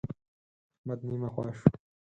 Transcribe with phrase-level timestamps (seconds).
[0.77, 1.67] احمد نيمه خوا شو.